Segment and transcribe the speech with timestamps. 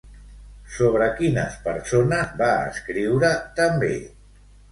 [0.75, 3.95] Sobre quines persones va escriure també?